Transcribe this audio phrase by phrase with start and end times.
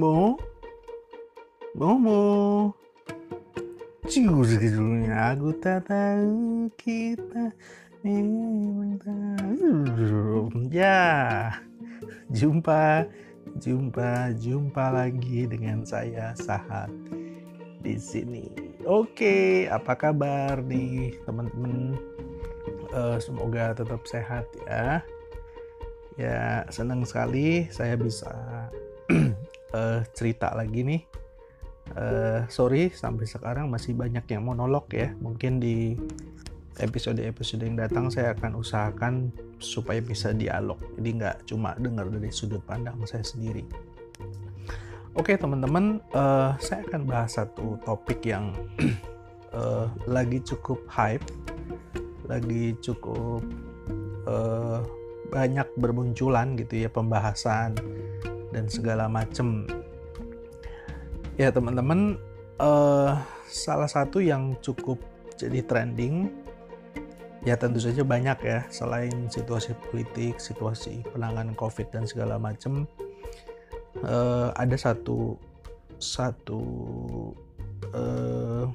[0.00, 0.32] Mo?
[1.76, 2.72] Momo?
[4.08, 7.52] Jujurnya aku tak tahu kita
[8.00, 8.96] memang.
[10.72, 11.52] Ya,
[12.32, 13.04] jumpa,
[13.60, 16.88] jumpa, jumpa lagi dengan saya Sahat
[17.84, 18.48] di sini.
[18.88, 22.00] Oke, apa kabar nih teman-teman?
[22.96, 25.04] Uh, semoga tetap sehat ya.
[26.16, 28.32] Ya, senang sekali saya bisa
[29.74, 31.02] uh, cerita lagi nih.
[31.90, 35.10] Uh, sorry sampai sekarang masih banyak yang monolog ya.
[35.18, 35.98] Mungkin di
[36.78, 39.14] episode-episode yang datang saya akan usahakan
[39.58, 40.78] supaya bisa dialog.
[40.96, 43.66] Jadi nggak cuma dengar dari sudut pandang saya sendiri.
[45.18, 48.54] Oke teman-teman uh, saya akan bahas satu topik yang
[49.50, 51.26] uh, lagi cukup hype
[52.30, 53.42] lagi cukup
[54.30, 54.86] uh,
[55.34, 57.74] banyak bermunculan gitu ya pembahasan
[58.50, 59.66] dan segala macem.
[61.38, 62.20] Ya teman-teman
[62.60, 63.16] uh,
[63.48, 65.00] salah satu yang cukup
[65.40, 66.28] jadi trending
[67.40, 72.84] ya tentu saja banyak ya selain situasi politik situasi penanganan covid dan segala macam
[74.04, 75.40] uh, ada satu
[75.96, 76.60] satu
[77.96, 78.68] uh,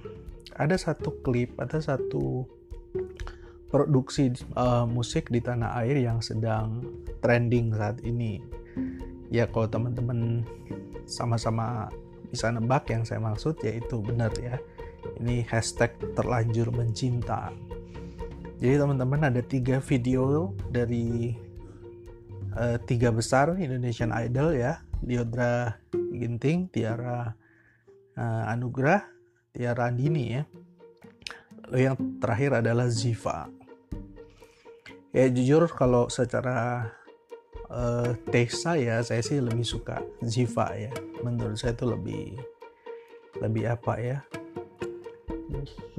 [0.57, 2.49] ada satu klip ada satu
[3.69, 6.81] produksi uh, musik di tanah air yang sedang
[7.21, 8.41] trending saat ini
[9.35, 10.47] ya kalau teman-teman
[11.03, 11.91] sama-sama
[12.31, 14.55] bisa nebak yang saya maksud yaitu benar ya.
[15.19, 17.51] Ini hashtag terlanjur mencinta.
[18.57, 21.35] Jadi teman-teman ada tiga video dari
[22.55, 24.79] uh, tiga besar Indonesian Idol ya.
[25.03, 27.29] Liodra Ginting Tiara
[28.15, 29.03] uh, Anugrah
[29.51, 30.43] Tiara Andini ya.
[31.69, 33.51] Lalu yang terakhir adalah Ziva.
[35.15, 36.89] Ya jujur kalau secara
[37.75, 40.91] uh, taste saya saya sih lebih suka Ziva ya.
[41.21, 42.25] Menurut saya itu lebih
[43.43, 44.19] lebih apa ya?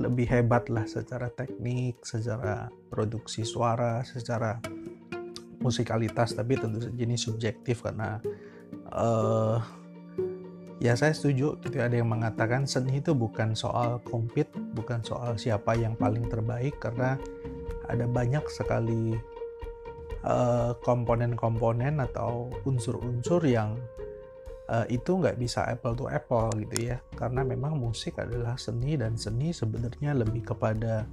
[0.00, 4.56] Lebih hebat lah secara teknik secara produksi suara secara
[5.61, 6.33] musikalitas.
[6.33, 8.19] Tapi tentu saja ini subjektif karena
[8.93, 9.61] uh,
[10.81, 15.77] ya saya setuju gitu ada yang mengatakan seni itu bukan soal compete bukan soal siapa
[15.77, 16.81] yang paling terbaik.
[16.81, 17.21] Karena
[17.87, 19.15] ada banyak sekali
[20.82, 23.78] komponen-komponen uh, atau unsur-unsur yang
[24.70, 26.98] uh, itu nggak bisa apple to apple gitu ya.
[27.14, 31.06] Karena memang musik adalah seni dan seni sebenarnya lebih kepada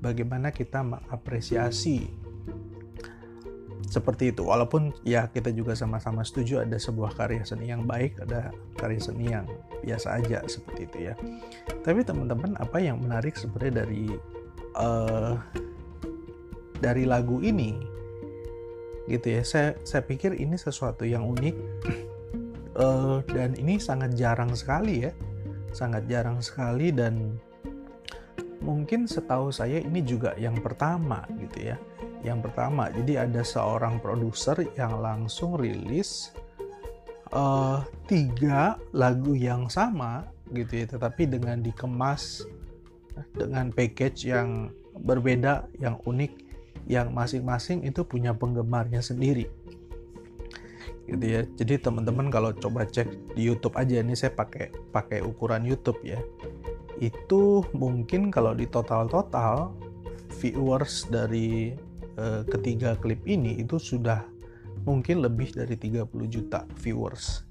[0.00, 2.08] bagaimana kita mengapresiasi.
[3.90, 4.46] Seperti itu.
[4.46, 9.34] Walaupun ya kita juga sama-sama setuju ada sebuah karya seni yang baik ada karya seni
[9.34, 9.50] yang
[9.82, 11.14] biasa aja seperti itu ya.
[11.82, 14.06] Tapi teman-teman apa yang menarik sebenarnya dari
[14.78, 15.34] uh,
[16.78, 17.89] dari lagu ini
[19.10, 19.42] gitu ya.
[19.42, 21.56] Saya saya pikir ini sesuatu yang unik.
[22.78, 25.12] Uh, dan ini sangat jarang sekali ya.
[25.74, 27.34] Sangat jarang sekali dan
[28.62, 31.76] mungkin setahu saya ini juga yang pertama gitu ya.
[32.22, 36.30] Yang pertama jadi ada seorang produser yang langsung rilis
[37.34, 42.42] uh, tiga lagu yang sama gitu ya tetapi dengan dikemas
[43.34, 44.70] dengan package yang
[45.06, 46.49] berbeda yang unik
[46.90, 49.46] yang masing-masing itu punya penggemarnya sendiri.
[51.06, 51.46] Gitu ya.
[51.54, 56.18] Jadi teman-teman kalau coba cek di YouTube aja ini saya pakai pakai ukuran YouTube ya.
[56.98, 59.70] Itu mungkin kalau di total-total
[60.42, 61.78] viewers dari
[62.18, 64.26] uh, ketiga klip ini itu sudah
[64.82, 67.46] mungkin lebih dari 30 juta viewers.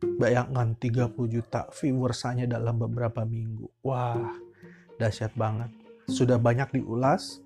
[0.00, 3.68] Bayangkan 30 juta viewers hanya dalam beberapa minggu.
[3.84, 4.40] Wah
[4.96, 5.68] dahsyat banget.
[6.08, 7.43] Sudah banyak diulas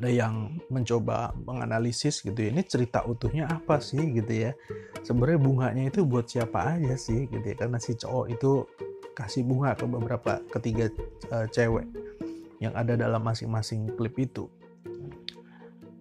[0.00, 4.00] ada yang mencoba menganalisis gitu ya ini cerita utuhnya apa sih?
[4.16, 4.56] gitu ya.
[5.04, 8.64] Sebenarnya bunganya itu buat siapa aja sih gitu ya karena si cowok itu
[9.12, 10.88] kasih bunga ke beberapa ketiga
[11.28, 11.84] uh, cewek
[12.64, 14.48] yang ada dalam masing-masing klip itu.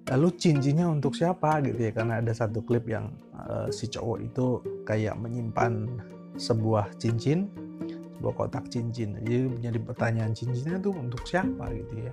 [0.08, 4.64] Lalu cincinnya untuk siapa gitu ya karena ada satu klip yang uh, si cowok itu
[4.88, 5.92] kayak menyimpan
[6.40, 7.52] sebuah cincin
[8.16, 9.20] sebuah kotak cincin.
[9.28, 12.12] Jadi menjadi pertanyaan cincinnya itu untuk siapa gitu ya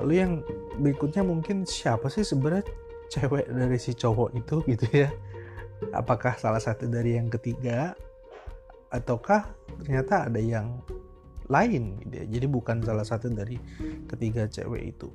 [0.00, 0.32] lalu yang
[0.80, 2.64] berikutnya mungkin siapa sih sebenarnya
[3.12, 5.10] cewek dari si cowok itu gitu ya?
[5.92, 7.92] Apakah salah satu dari yang ketiga?
[8.92, 9.52] Ataukah
[9.82, 10.80] ternyata ada yang
[11.48, 12.24] lain gitu ya?
[12.38, 13.60] Jadi bukan salah satu dari
[14.08, 15.08] ketiga cewek itu.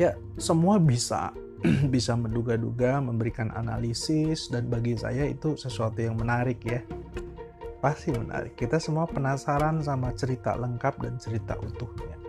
[0.00, 1.34] Ya semua bisa.
[1.92, 6.80] Bisa menduga-duga memberikan analisis dan bagi saya itu sesuatu yang menarik ya.
[7.84, 8.56] Pasti menarik.
[8.56, 12.19] Kita semua penasaran sama cerita lengkap dan cerita utuhnya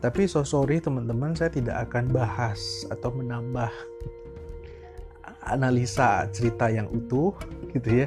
[0.00, 3.68] tapi so sorry teman-teman saya tidak akan bahas atau menambah
[5.44, 7.32] analisa cerita yang utuh
[7.72, 8.06] gitu ya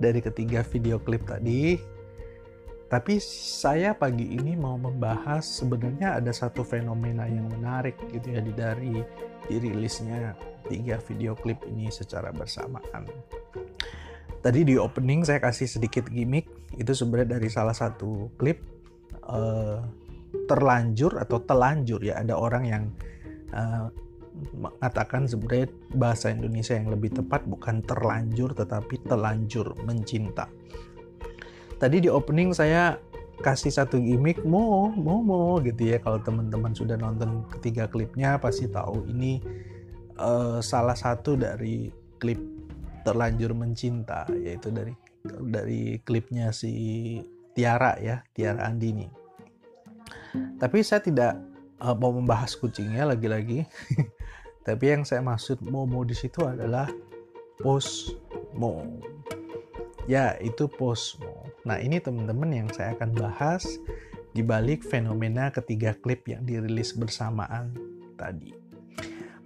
[0.00, 1.80] dari ketiga video klip tadi.
[2.90, 8.98] Tapi saya pagi ini mau membahas sebenarnya ada satu fenomena yang menarik gitu ya dari
[9.46, 10.34] dirilisnya
[10.66, 13.06] tiga video klip ini secara bersamaan.
[14.42, 18.58] Tadi di opening saya kasih sedikit gimmick itu sebenarnya dari salah satu klip
[19.22, 19.86] uh,
[20.46, 22.84] terlanjur atau telanjur ya ada orang yang
[23.54, 23.90] uh,
[24.56, 30.46] mengatakan sebenarnya bahasa Indonesia yang lebih tepat bukan terlanjur tetapi telanjur mencinta.
[31.80, 32.96] Tadi di opening saya
[33.40, 38.68] kasih satu gimmick mo mo mo gitu ya kalau teman-teman sudah nonton ketiga klipnya pasti
[38.68, 39.40] tahu ini
[40.20, 41.88] uh, salah satu dari
[42.20, 42.36] klip
[43.00, 44.92] terlanjur mencinta yaitu dari
[45.24, 47.16] dari klipnya si
[47.56, 49.19] Tiara ya Tiara Andini.
[50.34, 51.38] Tapi saya tidak
[51.80, 53.66] uh, mau membahas kucingnya lagi-lagi.
[54.66, 56.86] Tapi yang saya maksud Momo di situ adalah
[57.58, 58.84] Postmo.
[60.04, 61.48] Ya, itu Postmo.
[61.64, 63.64] Nah, ini teman-teman yang saya akan bahas
[64.30, 67.74] di balik fenomena ketiga klip yang dirilis bersamaan
[68.14, 68.54] tadi.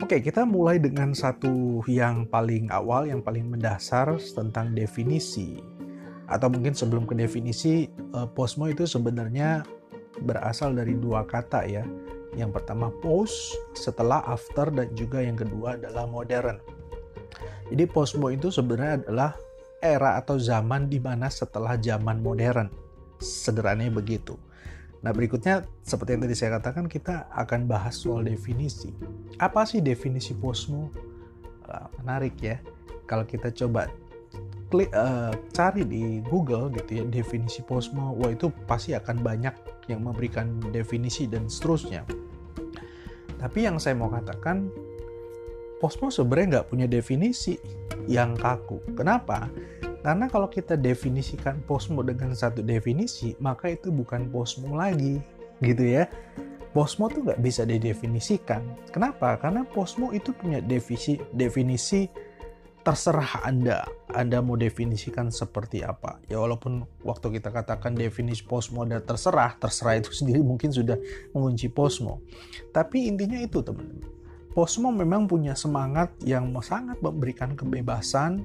[0.02, 5.62] Oke, kita mulai dengan satu yang paling awal, yang paling mendasar tentang definisi.
[6.26, 9.62] Atau mungkin sebelum ke definisi, uh, Postmo itu sebenarnya
[10.22, 11.82] berasal dari dua kata ya,
[12.34, 16.58] yang pertama post, setelah after dan juga yang kedua adalah modern.
[17.70, 19.30] Jadi postmo itu sebenarnya adalah
[19.80, 22.68] era atau zaman di mana setelah zaman modern.
[23.18, 24.36] Sederhananya begitu.
[25.04, 28.92] Nah berikutnya seperti yang tadi saya katakan kita akan bahas soal definisi.
[29.36, 30.88] Apa sih definisi postmo?
[31.64, 32.60] Uh, menarik ya.
[33.04, 33.88] Kalau kita coba
[34.72, 39.54] klik uh, cari di Google gitu ya definisi postmo, wah itu pasti akan banyak
[39.90, 42.04] yang memberikan definisi dan seterusnya.
[43.40, 44.72] Tapi yang saya mau katakan,
[45.82, 47.60] Postmo sebenarnya nggak punya definisi
[48.08, 48.80] yang kaku.
[48.96, 49.52] Kenapa?
[50.00, 55.20] Karena kalau kita definisikan Postmo dengan satu definisi, maka itu bukan Postmo lagi,
[55.60, 56.08] gitu ya.
[56.72, 58.64] Postmo tuh nggak bisa didefinisikan.
[58.90, 59.36] Kenapa?
[59.36, 62.08] Karena Postmo itu punya definisi, definisi
[62.84, 63.88] terserah Anda.
[64.12, 66.20] Anda mau definisikan seperti apa.
[66.28, 71.00] Ya walaupun waktu kita katakan definisi posmo dan terserah, terserah itu sendiri mungkin sudah
[71.32, 72.20] mengunci posmo.
[72.70, 74.12] Tapi intinya itu teman-teman.
[74.54, 78.38] Posmo memang punya semangat yang sangat memberikan kebebasan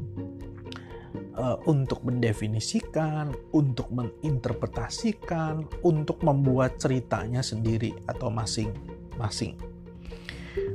[1.37, 9.53] uh, untuk mendefinisikan, untuk menginterpretasikan, untuk membuat ceritanya sendiri atau masing-masing.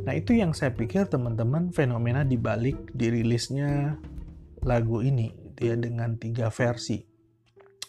[0.04, 3.96] Nah itu yang saya pikir teman-teman fenomena dibalik dirilisnya
[4.64, 7.00] lagu ini ya dengan tiga versi.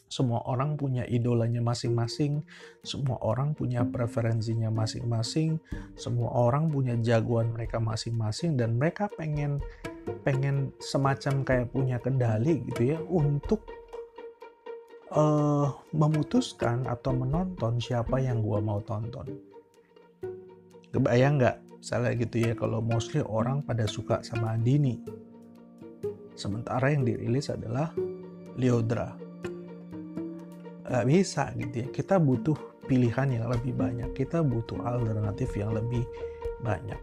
[0.06, 2.40] Semua orang punya idolanya masing-masing,
[2.86, 5.60] semua orang punya preferensinya masing-masing,
[6.00, 9.60] semua orang punya jagoan mereka masing-masing dan mereka pengen
[10.24, 13.66] pengen semacam kayak punya kendali gitu ya untuk
[15.12, 19.26] uh, memutuskan atau menonton siapa yang gua mau tonton.
[20.96, 25.06] Kebayang nggak Misalnya gitu ya, kalau mostly orang pada suka sama Andini.
[26.34, 27.94] Sementara yang dirilis adalah
[28.58, 29.14] Leodra.
[30.82, 32.58] Gak bisa gitu ya, kita butuh
[32.90, 34.18] pilihan yang lebih banyak.
[34.18, 36.02] Kita butuh alternatif yang lebih
[36.66, 36.98] banyak.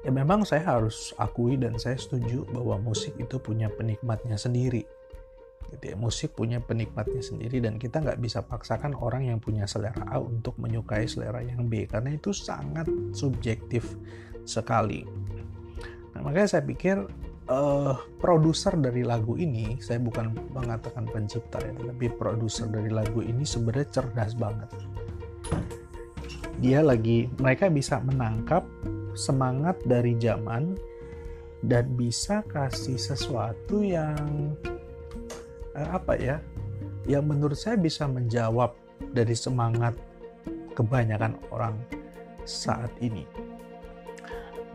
[0.00, 4.88] Ya memang saya harus akui dan saya setuju bahwa musik itu punya penikmatnya sendiri
[5.74, 10.22] gitu musik punya penikmatnya sendiri dan kita nggak bisa paksakan orang yang punya selera A
[10.22, 13.98] untuk menyukai selera yang B karena itu sangat subjektif
[14.46, 15.02] sekali.
[16.14, 17.02] Nah, makanya saya pikir
[17.50, 23.42] uh, produser dari lagu ini saya bukan mengatakan pencipta ya tapi produser dari lagu ini
[23.42, 24.70] sebenarnya cerdas banget.
[26.62, 28.64] Dia lagi mereka bisa menangkap
[29.12, 30.76] semangat dari zaman
[31.64, 34.54] dan bisa kasih sesuatu yang
[35.76, 36.40] apa ya
[37.06, 38.74] yang menurut saya bisa menjawab
[39.12, 39.94] dari semangat
[40.72, 41.76] kebanyakan orang
[42.48, 43.24] saat ini.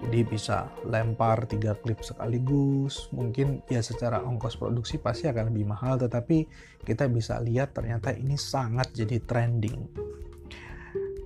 [0.01, 6.01] Jadi bisa lempar tiga klip sekaligus, mungkin ya secara ongkos produksi pasti akan lebih mahal,
[6.01, 6.50] tetapi
[6.81, 9.77] kita bisa lihat ternyata ini sangat jadi trending.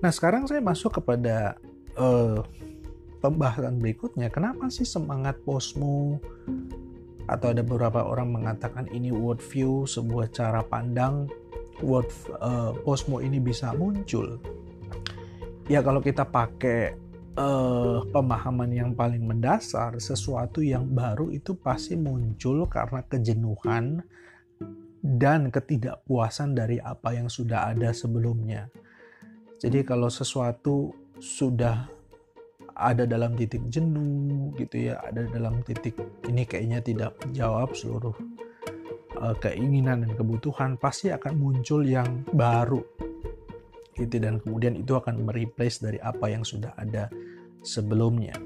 [0.04, 1.56] Nah sekarang saya masuk kepada
[1.96, 2.44] uh,
[3.24, 6.20] pembahasan berikutnya, kenapa sih semangat Posmo
[7.26, 11.26] atau ada beberapa orang mengatakan ini world view sebuah cara pandang
[11.82, 12.08] world
[12.40, 14.40] uh, posmo ini bisa muncul.
[15.66, 16.94] Ya kalau kita pakai
[17.36, 24.00] uh, pemahaman yang paling mendasar sesuatu yang baru itu pasti muncul karena kejenuhan
[25.02, 28.70] dan ketidakpuasan dari apa yang sudah ada sebelumnya.
[29.56, 31.95] Jadi kalau sesuatu sudah
[32.76, 35.96] ada dalam titik jenuh gitu ya ada dalam titik
[36.28, 38.12] ini kayaknya tidak menjawab seluruh
[39.20, 42.84] uh, keinginan dan kebutuhan pasti akan muncul yang baru
[43.96, 44.16] gitu.
[44.20, 47.08] Dan kemudian itu akan mereplace dari apa yang sudah ada
[47.64, 48.36] sebelumnya.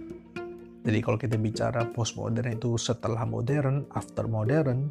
[0.80, 4.88] Jadi kalau kita bicara postmodern itu setelah modern after modern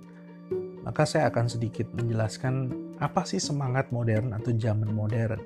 [0.85, 5.41] maka saya akan sedikit menjelaskan apa sih semangat modern atau zaman modern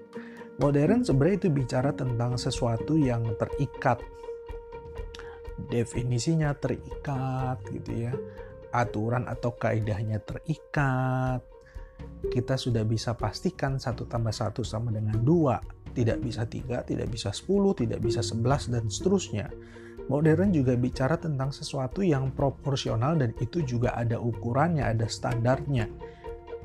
[0.61, 3.97] Modern sebenarnya itu bicara tentang sesuatu yang terikat.
[5.69, 8.13] Definisinya terikat gitu ya.
[8.69, 11.41] Aturan atau kaidahnya terikat.
[12.29, 15.57] Kita sudah bisa pastikan satu tambah satu sama dengan dua.
[15.93, 19.49] Tidak bisa tiga, tidak bisa sepuluh, tidak bisa sebelas, dan seterusnya.
[20.09, 25.87] Modern juga bicara tentang sesuatu yang proporsional dan itu juga ada ukurannya, ada standarnya.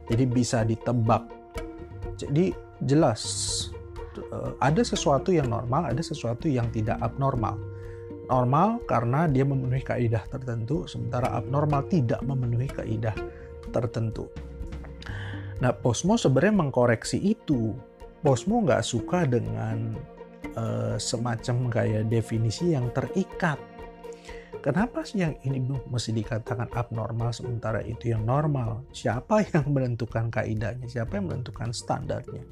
[0.09, 1.28] Jadi bisa ditebak.
[2.18, 2.50] Jadi
[2.83, 3.23] jelas
[4.30, 7.58] uh, ada sesuatu yang normal, ada sesuatu yang tidak abnormal.
[8.28, 13.16] Normal karena dia memenuhi kaidah tertentu, sementara abnormal tidak memenuhi kaidah
[13.72, 14.28] tertentu.
[15.58, 17.75] Nah, Posmo sebenarnya mengkoreksi itu.
[18.22, 19.94] Posmo nggak suka dengan
[20.54, 23.58] uh, semacam kayak definisi yang terikat.
[24.58, 28.82] Kenapa sih yang ini mesti dikatakan abnormal sementara itu yang normal?
[28.90, 30.87] Siapa yang menentukan kaidahnya?
[30.90, 32.42] Siapa yang menentukan standarnya?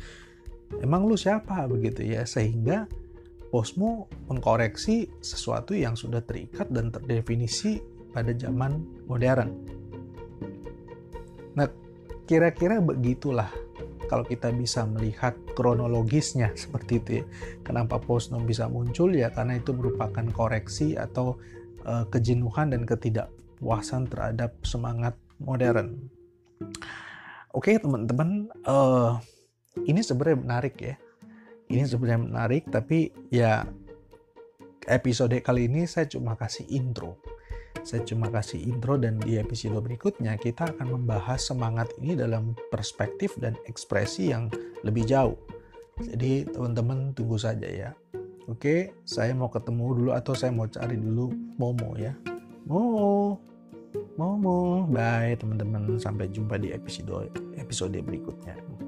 [0.82, 2.86] Emang lu siapa begitu ya sehingga
[3.46, 7.78] Posmo mengkoreksi sesuatu yang sudah terikat dan terdefinisi
[8.10, 9.48] pada zaman modern.
[11.54, 11.70] Nah,
[12.26, 13.48] kira-kira begitulah
[14.10, 17.24] kalau kita bisa melihat kronologisnya seperti itu ya.
[17.62, 21.38] Kenapa Posmo bisa muncul ya karena itu merupakan koreksi atau
[21.86, 26.10] uh, kejenuhan dan ketidakpuasan terhadap semangat modern.
[27.56, 29.16] Oke, teman-teman, uh,
[29.84, 30.96] ini sebenarnya menarik ya.
[31.66, 33.66] Ini sebenarnya menarik, tapi ya
[34.86, 37.18] episode kali ini saya cuma kasih intro.
[37.82, 43.38] Saya cuma kasih intro dan di episode berikutnya kita akan membahas semangat ini dalam perspektif
[43.38, 44.50] dan ekspresi yang
[44.82, 45.38] lebih jauh.
[46.02, 47.90] Jadi teman-teman tunggu saja ya.
[48.46, 52.14] Oke, saya mau ketemu dulu atau saya mau cari dulu Momo ya.
[52.66, 53.42] Momo.
[54.14, 54.86] Momo.
[54.90, 58.85] Bye teman-teman, sampai jumpa di episode episode berikutnya.